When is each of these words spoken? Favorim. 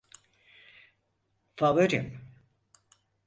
Favorim. 1.55 2.07